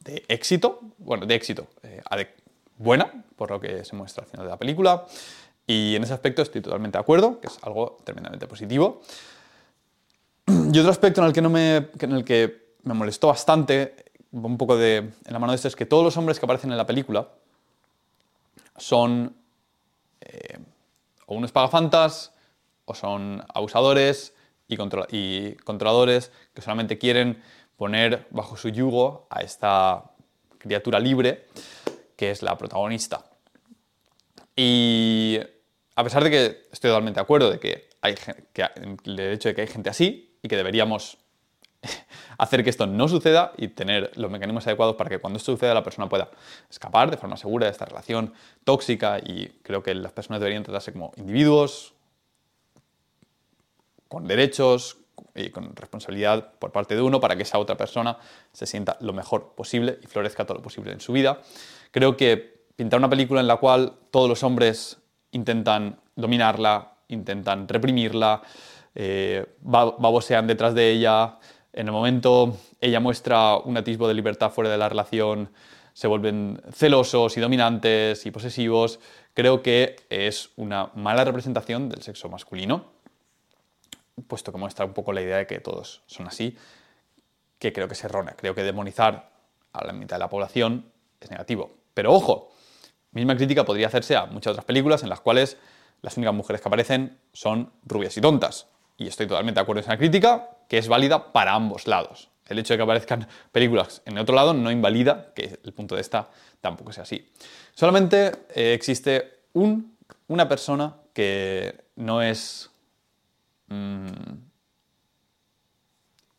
de 0.00 0.24
éxito, 0.28 0.80
bueno, 0.98 1.24
de 1.24 1.34
éxito, 1.34 1.68
eh, 1.82 2.02
buena, 2.76 3.10
por 3.36 3.50
lo 3.50 3.60
que 3.60 3.84
se 3.84 3.96
muestra 3.96 4.24
al 4.24 4.30
final 4.30 4.46
de 4.46 4.50
la 4.50 4.58
película. 4.58 5.06
Y 5.70 5.94
en 5.94 6.02
ese 6.02 6.14
aspecto 6.14 6.42
estoy 6.42 6.62
totalmente 6.62 6.98
de 6.98 7.02
acuerdo, 7.02 7.38
que 7.38 7.46
es 7.46 7.56
algo 7.62 7.98
tremendamente 8.02 8.48
positivo. 8.48 9.02
Y 10.72 10.76
otro 10.80 10.90
aspecto 10.90 11.20
en 11.20 11.28
el 11.28 11.32
que, 11.32 11.40
no 11.40 11.48
me, 11.48 11.76
en 11.76 12.12
el 12.12 12.24
que 12.24 12.74
me 12.82 12.92
molestó 12.92 13.28
bastante, 13.28 13.94
un 14.32 14.58
poco 14.58 14.76
de, 14.76 14.96
en 14.96 15.32
la 15.32 15.38
mano 15.38 15.52
de 15.52 15.56
esto, 15.56 15.68
es 15.68 15.76
que 15.76 15.86
todos 15.86 16.02
los 16.02 16.16
hombres 16.16 16.40
que 16.40 16.46
aparecen 16.46 16.72
en 16.72 16.76
la 16.76 16.86
película 16.86 17.28
son 18.78 19.36
eh, 20.20 20.58
o 21.26 21.36
unos 21.36 21.52
pagafantas, 21.52 22.32
o 22.84 22.92
son 22.92 23.44
abusadores 23.54 24.34
y, 24.66 24.74
y 24.74 25.54
controladores 25.54 26.32
que 26.52 26.62
solamente 26.62 26.98
quieren 26.98 27.40
poner 27.76 28.26
bajo 28.30 28.56
su 28.56 28.70
yugo 28.70 29.28
a 29.30 29.42
esta 29.42 30.02
criatura 30.58 30.98
libre 30.98 31.46
que 32.16 32.32
es 32.32 32.42
la 32.42 32.58
protagonista. 32.58 33.24
Y 34.56 35.38
a 36.00 36.04
pesar 36.04 36.24
de 36.24 36.30
que 36.30 36.46
estoy 36.72 36.88
totalmente 36.88 37.18
de 37.18 37.22
acuerdo 37.22 37.50
de 37.50 37.60
que 37.60 37.90
hay 38.00 38.14
el 39.04 39.20
hecho 39.20 39.50
de 39.50 39.54
que 39.54 39.60
hay 39.60 39.66
gente 39.66 39.90
así 39.90 40.34
y 40.40 40.48
que 40.48 40.56
deberíamos 40.56 41.18
hacer 42.38 42.64
que 42.64 42.70
esto 42.70 42.86
no 42.86 43.06
suceda 43.06 43.52
y 43.58 43.68
tener 43.68 44.10
los 44.16 44.30
mecanismos 44.30 44.66
adecuados 44.66 44.96
para 44.96 45.10
que 45.10 45.18
cuando 45.18 45.36
esto 45.36 45.52
suceda 45.52 45.74
la 45.74 45.84
persona 45.84 46.08
pueda 46.08 46.30
escapar 46.70 47.10
de 47.10 47.18
forma 47.18 47.36
segura 47.36 47.66
de 47.66 47.72
esta 47.72 47.84
relación 47.84 48.32
tóxica 48.64 49.18
y 49.18 49.48
creo 49.62 49.82
que 49.82 49.94
las 49.94 50.12
personas 50.12 50.40
deberían 50.40 50.62
tratarse 50.62 50.90
como 50.90 51.12
individuos 51.18 51.92
con 54.08 54.26
derechos 54.26 54.96
y 55.34 55.50
con 55.50 55.76
responsabilidad 55.76 56.54
por 56.58 56.72
parte 56.72 56.94
de 56.94 57.02
uno 57.02 57.20
para 57.20 57.36
que 57.36 57.42
esa 57.42 57.58
otra 57.58 57.76
persona 57.76 58.16
se 58.54 58.64
sienta 58.64 58.96
lo 59.00 59.12
mejor 59.12 59.52
posible 59.54 59.98
y 60.02 60.06
florezca 60.06 60.46
todo 60.46 60.56
lo 60.56 60.62
posible 60.62 60.92
en 60.92 61.00
su 61.00 61.12
vida. 61.12 61.42
Creo 61.90 62.16
que 62.16 62.64
pintar 62.74 62.98
una 62.98 63.10
película 63.10 63.42
en 63.42 63.46
la 63.46 63.56
cual 63.56 63.92
todos 64.10 64.30
los 64.30 64.42
hombres 64.42 64.96
intentan 65.32 65.98
dominarla, 66.16 66.92
intentan 67.08 67.68
reprimirla, 67.68 68.42
eh, 68.94 69.46
babosean 69.60 70.46
detrás 70.46 70.74
de 70.74 70.90
ella, 70.90 71.38
en 71.72 71.86
el 71.86 71.92
momento 71.92 72.56
ella 72.80 73.00
muestra 73.00 73.56
un 73.56 73.76
atisbo 73.76 74.08
de 74.08 74.14
libertad 74.14 74.50
fuera 74.50 74.70
de 74.70 74.78
la 74.78 74.88
relación, 74.88 75.50
se 75.92 76.08
vuelven 76.08 76.60
celosos 76.72 77.36
y 77.36 77.40
dominantes 77.40 78.26
y 78.26 78.30
posesivos, 78.30 79.00
creo 79.34 79.62
que 79.62 79.96
es 80.08 80.50
una 80.56 80.90
mala 80.94 81.24
representación 81.24 81.88
del 81.88 82.02
sexo 82.02 82.28
masculino, 82.28 82.86
puesto 84.26 84.52
que 84.52 84.58
muestra 84.58 84.84
un 84.84 84.92
poco 84.92 85.12
la 85.12 85.22
idea 85.22 85.36
de 85.38 85.46
que 85.46 85.60
todos 85.60 86.02
son 86.06 86.26
así, 86.26 86.56
que 87.58 87.72
creo 87.72 87.86
que 87.86 87.94
es 87.94 88.04
errónea. 88.04 88.34
Creo 88.36 88.54
que 88.54 88.62
demonizar 88.62 89.30
a 89.72 89.84
la 89.84 89.92
mitad 89.92 90.16
de 90.16 90.20
la 90.20 90.30
población 90.30 90.90
es 91.20 91.30
negativo. 91.30 91.70
Pero 91.94 92.12
ojo, 92.12 92.50
misma 93.12 93.36
crítica 93.36 93.64
podría 93.64 93.88
hacerse 93.88 94.16
a 94.16 94.26
muchas 94.26 94.52
otras 94.52 94.64
películas 94.64 95.02
en 95.02 95.08
las 95.08 95.20
cuales 95.20 95.56
las 96.02 96.16
únicas 96.16 96.34
mujeres 96.34 96.60
que 96.60 96.68
aparecen 96.68 97.18
son 97.32 97.72
rubias 97.84 98.16
y 98.16 98.20
tontas. 98.20 98.66
Y 98.96 99.06
estoy 99.06 99.26
totalmente 99.26 99.58
de 99.58 99.62
acuerdo 99.62 99.80
en 99.80 99.84
esa 99.86 99.96
crítica, 99.96 100.50
que 100.68 100.78
es 100.78 100.88
válida 100.88 101.32
para 101.32 101.54
ambos 101.54 101.86
lados. 101.86 102.28
El 102.48 102.58
hecho 102.58 102.74
de 102.74 102.78
que 102.78 102.82
aparezcan 102.82 103.28
películas 103.52 104.02
en 104.04 104.14
el 104.14 104.22
otro 104.22 104.34
lado 104.34 104.54
no 104.54 104.70
invalida 104.70 105.32
que 105.34 105.58
el 105.62 105.72
punto 105.72 105.94
de 105.94 106.00
esta 106.00 106.28
tampoco 106.60 106.92
sea 106.92 107.04
así. 107.04 107.30
Solamente 107.74 108.32
eh, 108.54 108.74
existe 108.74 109.40
una 109.54 110.48
persona 110.48 110.96
que 111.12 111.84
no 111.96 112.22
es 112.22 112.70
mm, 113.68 114.06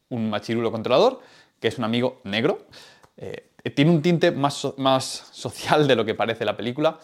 un 0.09 0.29
machirulo 0.29 0.71
controlador, 0.71 1.21
que 1.59 1.67
es 1.67 1.77
un 1.77 1.83
amigo 1.83 2.21
negro. 2.23 2.65
Eh, 3.17 3.50
tiene 3.69 3.91
un 3.91 4.01
tinte 4.01 4.31
más, 4.31 4.67
más 4.77 5.29
social 5.31 5.87
de 5.87 5.95
lo 5.95 6.03
que 6.05 6.15
parece 6.15 6.45
la 6.45 6.57
película 6.57 6.97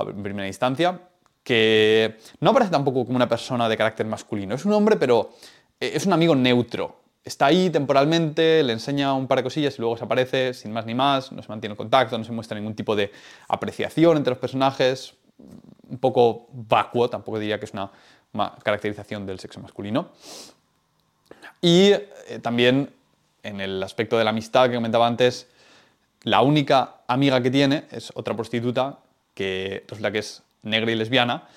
en 0.00 0.22
primera 0.22 0.46
instancia, 0.46 1.00
que 1.42 2.18
no 2.40 2.50
aparece 2.50 2.70
tampoco 2.70 3.04
como 3.04 3.16
una 3.16 3.28
persona 3.28 3.68
de 3.68 3.76
carácter 3.76 4.06
masculino. 4.06 4.54
Es 4.54 4.64
un 4.64 4.72
hombre, 4.72 4.96
pero 4.96 5.30
eh, 5.80 5.92
es 5.94 6.06
un 6.06 6.12
amigo 6.12 6.34
neutro. 6.34 6.96
Está 7.24 7.46
ahí 7.46 7.70
temporalmente, 7.70 8.62
le 8.62 8.72
enseña 8.72 9.12
un 9.14 9.26
par 9.26 9.38
de 9.38 9.44
cosillas 9.44 9.76
y 9.78 9.80
luego 9.80 9.94
desaparece 9.94 10.54
sin 10.54 10.72
más 10.72 10.86
ni 10.86 10.94
más, 10.94 11.32
no 11.32 11.42
se 11.42 11.48
mantiene 11.48 11.72
en 11.72 11.76
contacto, 11.76 12.16
no 12.16 12.24
se 12.24 12.32
muestra 12.32 12.56
ningún 12.56 12.74
tipo 12.74 12.94
de 12.94 13.10
apreciación 13.48 14.16
entre 14.16 14.30
los 14.30 14.38
personajes, 14.38 15.14
un 15.88 15.98
poco 15.98 16.46
vacuo, 16.52 17.08
tampoco 17.10 17.38
diría 17.38 17.58
que 17.58 17.64
es 17.64 17.72
una, 17.72 17.90
caracterización 18.62 19.24
del 19.26 19.40
sexo 19.40 19.60
masculino. 19.60 20.10
Y 21.60 21.92
eh, 21.92 22.38
también 22.42 22.90
en 23.42 23.60
el 23.60 23.82
aspecto 23.82 24.18
de 24.18 24.24
la 24.24 24.30
amistad 24.30 24.68
que 24.68 24.74
comentaba 24.74 25.06
antes, 25.06 25.48
la 26.22 26.40
única 26.42 27.02
amiga 27.06 27.42
que 27.42 27.50
tiene 27.50 27.84
es 27.90 28.12
otra 28.14 28.34
prostituta 28.34 28.98
que 29.34 29.84
resulta 29.86 30.10
que 30.10 30.18
es 30.18 30.42
negra 30.62 30.90
y 30.90 30.94
lesbiana 30.94 31.48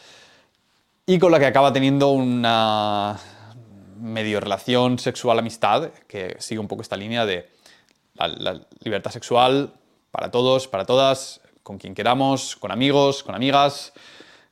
y 1.05 1.17
con 1.17 1.31
la 1.31 1.39
que 1.39 1.47
acaba 1.47 1.73
teniendo 1.73 2.09
una 2.09 3.17
medio 3.99 4.39
relación 4.39 4.99
sexual 4.99 5.39
amistad, 5.39 5.89
que 6.07 6.35
sigue 6.39 6.59
un 6.59 6.67
poco 6.67 6.81
esta 6.81 6.95
línea 6.95 7.25
de 7.25 7.49
la, 8.13 8.61
libertad 8.81 9.11
sexual 9.11 9.73
para 10.11 10.31
todos, 10.31 10.67
para 10.67 10.85
todas, 10.85 11.41
con 11.63 11.77
quien 11.77 11.95
queramos, 11.95 12.55
con 12.55 12.71
amigos, 12.71 13.23
con 13.23 13.35
amigas, 13.35 13.93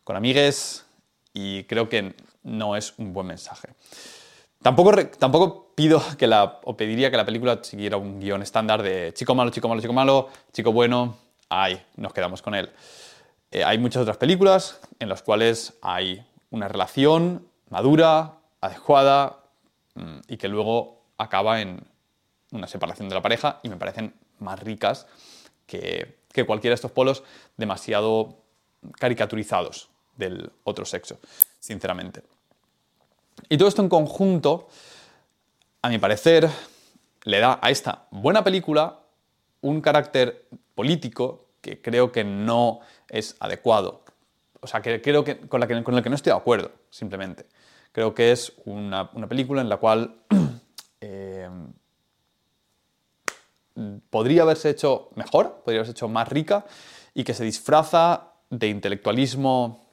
con 0.03 0.15
amigues, 0.15 0.85
y 1.33 1.63
creo 1.65 1.89
que 1.89 2.15
no 2.43 2.75
es 2.75 2.93
un 2.97 3.13
buen 3.13 3.27
mensaje. 3.27 3.69
Tampoco, 4.67 5.71
pido 5.75 6.03
que 6.17 6.27
la, 6.27 6.59
o 6.65 6.75
pediría 6.75 7.09
que 7.09 7.15
la 7.15 7.25
película 7.25 7.59
siguiera 7.63 7.95
un 7.95 8.19
guion 8.19 8.41
estándar 8.41 8.83
de 8.83 9.13
chico 9.13 9.33
malo, 9.33 9.49
chico 9.49 9.69
malo, 9.69 9.79
chico 9.79 9.93
malo, 9.93 10.29
chico 10.51 10.73
bueno, 10.73 11.15
ahí 11.47 11.81
nos 11.95 12.11
quedamos 12.11 12.41
con 12.41 12.53
él. 12.53 12.69
Eh, 13.51 13.63
hay 13.63 13.77
muchas 13.77 14.01
otras 14.01 14.17
películas 14.17 14.81
en 14.99 15.07
las 15.07 15.21
cuales 15.23 15.75
hay 15.81 16.25
una 16.49 16.67
relación 16.67 17.47
madura, 17.69 18.39
adecuada 18.59 19.37
mm, 19.95 20.19
y 20.27 20.35
que 20.35 20.49
luego 20.49 21.03
acaba 21.17 21.61
en 21.61 21.81
una 22.51 22.67
separación 22.67 23.07
de 23.07 23.15
la 23.15 23.21
pareja 23.21 23.61
y 23.63 23.69
me 23.69 23.77
parecen 23.77 24.13
más 24.39 24.59
ricas 24.59 25.07
que, 25.65 26.17
cualquiera 26.45 26.71
de 26.73 26.75
estos 26.75 26.91
polos 26.91 27.23
demasiado 27.55 28.43
caricaturizados 28.99 29.89
del 30.17 30.51
otro 30.65 30.85
sexo, 30.85 31.19
sinceramente. 31.59 32.21
Y 33.49 33.57
todo 33.57 33.67
esto 33.67 33.81
en 33.81 33.89
conjunto, 33.89 34.67
a 35.81 35.89
mi 35.89 35.97
parecer, 35.99 36.49
le 37.23 37.39
da 37.39 37.59
a 37.61 37.69
esta 37.69 38.07
buena 38.11 38.43
película 38.43 38.99
un 39.61 39.81
carácter 39.81 40.47
político 40.75 41.45
que 41.61 41.81
creo 41.81 42.11
que 42.11 42.23
no 42.23 42.79
es 43.09 43.35
adecuado. 43.39 44.03
O 44.59 44.67
sea, 44.67 44.81
que 44.81 45.01
creo 45.01 45.23
que 45.23 45.39
con, 45.39 45.59
la 45.59 45.67
que, 45.67 45.83
con 45.83 45.95
el 45.95 46.03
que 46.03 46.09
no 46.09 46.15
estoy 46.15 46.31
de 46.31 46.37
acuerdo, 46.37 46.71
simplemente. 46.89 47.45
Creo 47.91 48.13
que 48.13 48.31
es 48.31 48.53
una, 48.65 49.11
película 49.27 49.61
en 49.61 49.69
la 49.69 49.77
cual 49.77 50.15
eh, 51.01 51.49
podría 54.09 54.43
haberse 54.43 54.69
hecho 54.69 55.09
mejor, 55.15 55.61
podría 55.63 55.79
haberse 55.79 55.91
hecho 55.91 56.07
más 56.07 56.27
rica 56.27 56.65
y 57.13 57.23
que 57.23 57.33
se 57.33 57.43
disfraza 57.43 58.33
de 58.49 58.67
intelectualismo, 58.67 59.85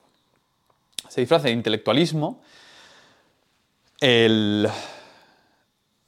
se 1.08 1.20
disfraza 1.20 1.44
de 1.44 1.52
intelectualismo 1.52 2.42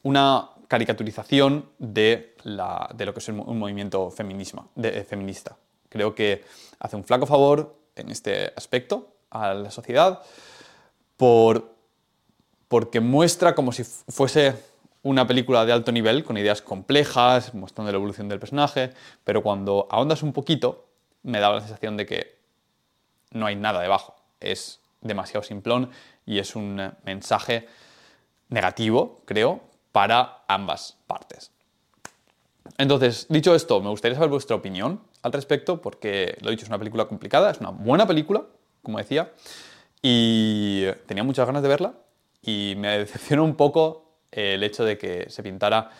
una 0.02 0.50
caricaturización 0.68 1.70
de, 1.78 2.34
lo 2.44 3.14
que 3.14 3.20
es 3.20 3.28
un, 3.28 3.58
movimiento 3.58 4.12
de, 4.74 5.04
feminista. 5.04 5.56
Creo 5.88 6.14
que 6.14 6.44
hace 6.78 6.96
un 6.96 7.04
flaco 7.04 7.26
favor 7.26 7.76
en 7.94 8.10
este 8.10 8.52
aspecto 8.54 9.14
a 9.30 9.54
la 9.54 9.70
sociedad 9.70 10.22
por 11.16 11.74
porque 12.68 13.00
muestra 13.00 13.54
como 13.54 13.72
si 13.72 13.84
fuese 13.84 14.54
una 15.02 15.26
película 15.26 15.64
de 15.64 15.72
alto 15.72 15.92
nivel, 15.92 16.24
con 16.24 16.36
ideas 16.36 16.60
complejas, 16.60 17.54
mostrando 17.54 17.92
la 17.92 17.96
evolución 17.96 18.28
del 18.28 18.40
personaje, 18.40 18.90
pero 19.22 19.42
cuando 19.42 19.86
ahondas 19.88 20.24
un 20.24 20.32
poquito, 20.32 20.88
me 21.22 21.38
da 21.38 21.52
la 21.52 21.60
sensación 21.60 21.96
de 21.96 22.06
que 22.06 22.38
no 23.30 23.46
hay 23.46 23.54
nada 23.54 23.80
debajo. 23.80 24.16
Es 24.40 24.80
demasiado 25.00 25.44
simplón 25.44 25.90
y 26.26 26.40
es 26.40 26.56
un 26.56 26.92
mensaje 27.04 27.68
negativo, 28.48 29.22
creo, 29.24 29.60
para 29.92 30.44
ambas 30.48 30.96
partes. 31.06 31.52
Entonces, 32.78 33.26
dicho 33.28 33.54
esto, 33.54 33.80
me 33.80 33.88
gustaría 33.88 34.16
saber 34.16 34.30
vuestra 34.30 34.56
opinión 34.56 35.00
al 35.22 35.32
respecto, 35.32 35.80
porque 35.80 36.36
lo 36.40 36.50
dicho, 36.50 36.64
es 36.64 36.68
una 36.68 36.78
película 36.78 37.06
complicada, 37.06 37.50
es 37.50 37.60
una 37.60 37.70
buena 37.70 38.06
película, 38.06 38.44
como 38.82 38.98
decía, 38.98 39.32
y 40.02 40.86
tenía 41.06 41.24
muchas 41.24 41.46
ganas 41.46 41.62
de 41.62 41.68
verla, 41.68 41.94
y 42.42 42.74
me 42.76 42.98
decepcionó 42.98 43.44
un 43.44 43.56
poco 43.56 44.18
el 44.30 44.62
hecho 44.62 44.84
de 44.84 44.98
que 44.98 45.30
se 45.30 45.42
pintara 45.42 45.90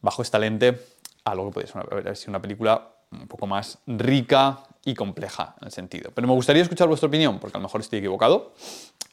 bajo 0.00 0.22
esta 0.22 0.38
lente 0.38 0.78
algo 1.24 1.50
que 1.50 1.66
podría 1.66 2.14
sido 2.14 2.30
una 2.30 2.42
película 2.42 2.88
un 3.10 3.28
poco 3.28 3.46
más 3.46 3.78
rica 3.86 4.60
y 4.84 4.94
compleja 4.94 5.54
en 5.60 5.66
el 5.66 5.72
sentido. 5.72 6.10
Pero 6.14 6.26
me 6.26 6.34
gustaría 6.34 6.62
escuchar 6.62 6.88
vuestra 6.88 7.08
opinión, 7.08 7.38
porque 7.38 7.56
a 7.56 7.60
lo 7.60 7.64
mejor 7.64 7.80
estoy 7.80 8.00
equivocado, 8.00 8.52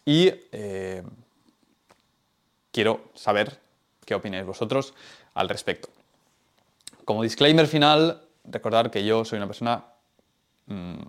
y 0.05 0.31
eh, 0.51 1.03
quiero 2.71 3.09
saber 3.13 3.59
qué 4.05 4.15
opináis 4.15 4.45
vosotros 4.45 4.93
al 5.33 5.49
respecto. 5.49 5.89
Como 7.05 7.23
disclaimer 7.23 7.67
final, 7.67 8.21
recordar 8.43 8.91
que 8.91 9.03
yo 9.03 9.25
soy 9.25 9.37
una 9.37 9.47
persona, 9.47 9.85
mm, 10.67 11.01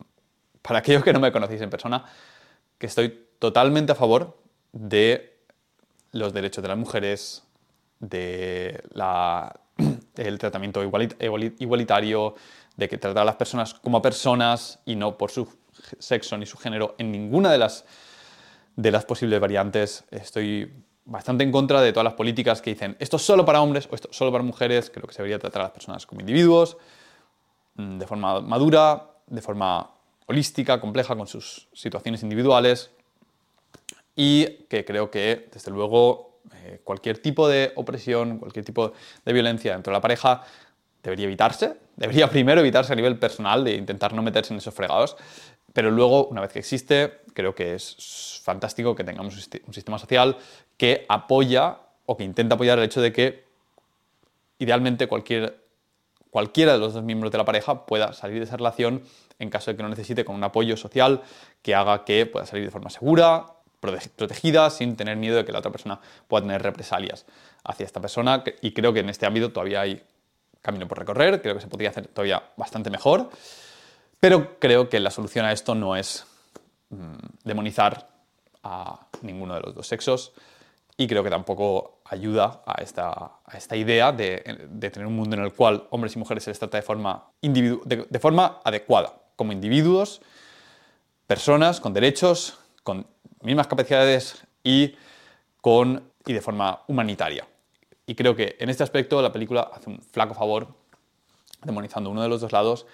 para 0.62 0.78
aquellos 0.80 1.04
que 1.04 1.12
no 1.12 1.20
me 1.20 1.32
conocéis 1.32 1.60
en 1.60 1.70
persona, 1.70 2.04
que 2.78 2.86
estoy 2.86 3.28
totalmente 3.38 3.92
a 3.92 3.94
favor 3.94 4.38
de 4.72 5.38
los 6.12 6.32
derechos 6.32 6.62
de 6.62 6.68
las 6.68 6.78
mujeres, 6.78 7.42
de 7.98 8.82
el 10.16 10.38
tratamiento 10.38 10.82
igualitario, 10.82 12.34
de 12.76 12.88
que 12.88 12.98
tratar 12.98 13.22
a 13.22 13.26
las 13.26 13.36
personas 13.36 13.74
como 13.74 14.00
personas 14.00 14.80
y 14.86 14.96
no 14.96 15.18
por 15.18 15.30
su 15.30 15.48
sexo 15.98 16.36
ni 16.38 16.46
su 16.46 16.56
género 16.56 16.94
en 16.98 17.12
ninguna 17.12 17.52
de 17.52 17.58
las, 17.58 17.84
de 18.76 18.90
las 18.90 19.04
posibles 19.04 19.38
variantes. 19.40 20.04
Estoy 20.10 20.72
bastante 21.04 21.44
en 21.44 21.52
contra 21.52 21.80
de 21.80 21.92
todas 21.92 22.04
las 22.04 22.14
políticas 22.14 22.62
que 22.62 22.70
dicen 22.70 22.96
esto 22.98 23.16
es 23.16 23.22
solo 23.22 23.44
para 23.44 23.60
hombres 23.60 23.88
o 23.90 23.94
esto 23.94 24.08
es 24.10 24.16
solo 24.16 24.32
para 24.32 24.44
mujeres. 24.44 24.90
Creo 24.90 25.06
que 25.06 25.14
se 25.14 25.22
debería 25.22 25.38
tratar 25.38 25.62
a 25.62 25.64
las 25.66 25.72
personas 25.72 26.06
como 26.06 26.20
individuos, 26.20 26.76
mm, 27.74 27.98
de 27.98 28.06
forma 28.06 28.40
madura, 28.40 29.10
de 29.26 29.42
forma 29.42 29.90
holística, 30.26 30.80
compleja, 30.80 31.16
con 31.16 31.26
sus 31.26 31.68
situaciones 31.72 32.22
individuales 32.22 32.90
y 34.14 34.46
que 34.68 34.84
creo 34.84 35.10
que, 35.10 35.48
desde 35.52 35.70
luego, 35.70 36.40
eh, 36.54 36.80
cualquier 36.84 37.18
tipo 37.18 37.48
de 37.48 37.72
opresión, 37.74 38.38
cualquier 38.38 38.64
tipo 38.64 38.92
de 39.24 39.32
violencia 39.32 39.72
dentro 39.72 39.92
de 39.92 39.96
la 39.96 40.00
pareja 40.00 40.42
debería 41.02 41.26
evitarse. 41.26 41.76
Debería 41.96 42.28
primero 42.30 42.60
evitarse 42.60 42.92
a 42.92 42.96
nivel 42.96 43.18
personal 43.18 43.64
de 43.64 43.74
intentar 43.74 44.12
no 44.12 44.22
meterse 44.22 44.52
en 44.52 44.58
esos 44.58 44.74
fregados, 44.74 45.16
pero 45.72 45.90
luego, 45.90 46.26
una 46.26 46.40
vez 46.40 46.52
que 46.52 46.58
existe, 46.58 47.20
creo 47.32 47.54
que 47.54 47.74
es 47.74 48.40
fantástico 48.42 48.94
que 48.94 49.04
tengamos 49.04 49.34
un 49.66 49.74
sistema 49.74 49.98
social 49.98 50.36
que 50.76 51.06
apoya 51.08 51.78
o 52.06 52.16
que 52.16 52.24
intenta 52.24 52.56
apoyar 52.56 52.78
el 52.78 52.84
hecho 52.84 53.00
de 53.00 53.12
que 53.12 53.44
idealmente 54.58 55.06
cualquier, 55.06 55.62
cualquiera 56.30 56.72
de 56.72 56.78
los 56.78 56.94
dos 56.94 57.04
miembros 57.04 57.30
de 57.30 57.38
la 57.38 57.44
pareja 57.44 57.86
pueda 57.86 58.12
salir 58.12 58.38
de 58.38 58.44
esa 58.44 58.56
relación 58.56 59.04
en 59.38 59.48
caso 59.48 59.70
de 59.70 59.76
que 59.76 59.82
no 59.82 59.88
necesite 59.88 60.24
con 60.24 60.34
un 60.36 60.44
apoyo 60.44 60.76
social 60.76 61.22
que 61.62 61.74
haga 61.74 62.04
que 62.04 62.26
pueda 62.26 62.46
salir 62.46 62.64
de 62.64 62.70
forma 62.70 62.90
segura, 62.90 63.46
protegida, 63.80 64.68
sin 64.70 64.96
tener 64.96 65.16
miedo 65.16 65.36
de 65.36 65.44
que 65.44 65.52
la 65.52 65.60
otra 65.60 65.70
persona 65.70 66.00
pueda 66.28 66.42
tener 66.42 66.62
represalias 66.62 67.26
hacia 67.64 67.86
esta 67.86 68.00
persona. 68.00 68.44
Y 68.60 68.72
creo 68.72 68.92
que 68.92 69.00
en 69.00 69.08
este 69.08 69.26
ámbito 69.26 69.50
todavía 69.52 69.80
hay 69.80 70.02
camino 70.62 70.86
por 70.86 70.98
recorrer, 70.98 71.40
creo 71.40 71.54
que 71.54 71.60
se 71.60 71.68
podría 71.68 71.90
hacer 71.90 72.06
todavía 72.08 72.42
bastante 72.56 72.90
mejor, 72.90 73.30
pero 74.18 74.58
creo 74.58 74.88
que 74.88 75.00
la 75.00 75.10
solución 75.10 75.46
a 75.46 75.52
esto 75.52 75.74
no 75.74 75.96
es 75.96 76.26
mm, 76.90 77.14
demonizar 77.44 78.08
a 78.62 79.06
ninguno 79.22 79.54
de 79.54 79.60
los 79.60 79.74
dos 79.74 79.86
sexos 79.86 80.32
y 80.96 81.06
creo 81.06 81.24
que 81.24 81.30
tampoco 81.30 82.00
ayuda 82.04 82.62
a 82.66 82.82
esta, 82.82 83.76
idea 83.76 84.12
de, 84.12 84.38
tener 84.78 85.06
un 85.06 85.16
mundo 85.16 85.34
en 85.34 85.42
el 85.42 85.54
cual 85.54 85.86
hombres 85.90 86.14
y 86.14 86.18
mujeres 86.18 86.44
se 86.44 86.50
les 86.50 86.58
trata 86.58 86.76
de 86.76 86.82
forma, 86.82 87.24
de 87.40 88.18
forma 88.18 88.60
adecuada, 88.62 89.14
como 89.34 89.52
individuos, 89.52 90.20
personas 91.26 91.80
con 91.80 91.94
derechos, 91.94 92.58
con 92.82 93.06
mismas 93.40 93.66
capacidades 93.66 94.44
y, 94.62 94.94
con, 95.62 96.02
y 96.26 96.34
de 96.34 96.42
forma 96.42 96.82
humanitaria. 96.86 97.46
Y 98.10 98.16
creo 98.16 98.34
que 98.34 98.56
en 98.58 98.68
este 98.70 98.82
aspecto 98.82 99.22
la 99.22 99.30
película 99.30 99.70
hace 99.72 99.88
un 99.88 100.02
flaco 100.02 100.34
favor 100.34 100.66
demonizando 101.62 102.10
uno 102.10 102.20
de 102.20 102.28
los 102.28 102.40
dos 102.40 102.50
lados 102.50 102.84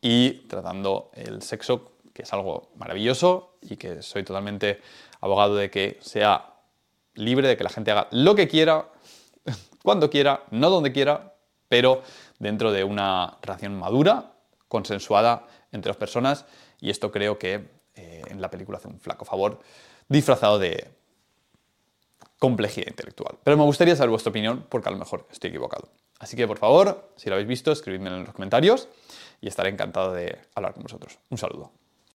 y 0.00 0.48
tratando 0.48 1.12
el 1.14 1.40
sexo, 1.42 1.92
que 2.12 2.22
es 2.22 2.32
algo 2.32 2.70
maravilloso 2.74 3.58
y 3.62 3.76
que 3.76 4.02
soy 4.02 4.24
totalmente 4.24 4.80
abogado 5.20 5.54
de 5.54 5.70
que 5.70 5.98
sea 6.00 6.54
libre, 7.14 7.46
de 7.46 7.56
que 7.56 7.62
la 7.62 7.70
gente 7.70 7.92
haga 7.92 8.08
lo 8.10 8.34
que 8.34 8.48
quiera, 8.48 8.88
cuando 9.84 10.10
quiera, 10.10 10.42
no 10.50 10.68
donde 10.68 10.90
quiera, 10.90 11.34
pero 11.68 12.02
dentro 12.40 12.72
de 12.72 12.82
una 12.82 13.38
relación 13.42 13.78
madura, 13.78 14.32
consensuada 14.66 15.46
entre 15.70 15.90
las 15.90 15.96
personas. 15.96 16.44
Y 16.80 16.90
esto 16.90 17.12
creo 17.12 17.38
que 17.38 17.68
eh, 17.94 18.22
en 18.26 18.40
la 18.40 18.50
película 18.50 18.78
hace 18.78 18.88
un 18.88 18.98
flaco 18.98 19.24
favor, 19.24 19.60
disfrazado 20.08 20.58
de 20.58 20.90
complejidad 22.38 22.88
intelectual. 22.88 23.38
Pero 23.42 23.56
me 23.56 23.64
gustaría 23.64 23.96
saber 23.96 24.10
vuestra 24.10 24.30
opinión 24.30 24.66
porque 24.68 24.88
a 24.88 24.92
lo 24.92 24.98
mejor 24.98 25.26
estoy 25.30 25.50
equivocado. 25.50 25.88
Así 26.18 26.36
que 26.36 26.46
por 26.46 26.58
favor, 26.58 27.10
si 27.16 27.28
lo 27.28 27.34
habéis 27.36 27.48
visto, 27.48 27.72
escribidme 27.72 28.08
en 28.08 28.24
los 28.24 28.34
comentarios 28.34 28.88
y 29.40 29.48
estaré 29.48 29.70
encantado 29.70 30.12
de 30.12 30.38
hablar 30.54 30.74
con 30.74 30.82
vosotros. 30.82 31.18
Un 31.30 31.38
saludo. 31.38 31.72